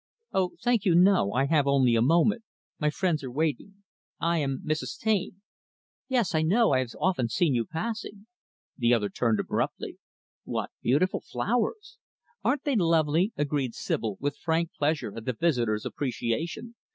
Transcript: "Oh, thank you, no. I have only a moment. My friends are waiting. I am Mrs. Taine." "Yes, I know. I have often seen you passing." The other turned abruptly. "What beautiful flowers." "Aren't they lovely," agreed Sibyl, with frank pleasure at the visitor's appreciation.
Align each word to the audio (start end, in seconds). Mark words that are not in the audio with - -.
"Oh, 0.33 0.53
thank 0.63 0.83
you, 0.83 0.95
no. 0.95 1.31
I 1.33 1.45
have 1.45 1.67
only 1.67 1.93
a 1.95 2.01
moment. 2.01 2.41
My 2.79 2.89
friends 2.89 3.23
are 3.23 3.29
waiting. 3.29 3.83
I 4.19 4.39
am 4.39 4.63
Mrs. 4.65 4.97
Taine." 4.97 5.43
"Yes, 6.07 6.33
I 6.33 6.41
know. 6.41 6.71
I 6.71 6.79
have 6.79 6.95
often 6.99 7.29
seen 7.29 7.53
you 7.53 7.65
passing." 7.67 8.25
The 8.79 8.95
other 8.95 9.09
turned 9.09 9.39
abruptly. 9.39 9.99
"What 10.43 10.71
beautiful 10.81 11.19
flowers." 11.21 11.99
"Aren't 12.43 12.63
they 12.63 12.75
lovely," 12.75 13.31
agreed 13.37 13.75
Sibyl, 13.75 14.17
with 14.19 14.37
frank 14.39 14.71
pleasure 14.75 15.13
at 15.15 15.25
the 15.25 15.33
visitor's 15.33 15.85
appreciation. 15.85 16.73